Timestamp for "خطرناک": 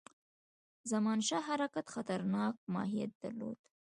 1.93-2.55